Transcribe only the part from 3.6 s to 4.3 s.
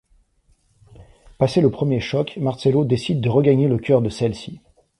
le cœur de